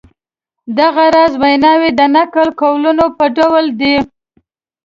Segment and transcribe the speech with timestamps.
[0.77, 3.95] دغه راز ویناوی د نقل قولونو په ډول دي.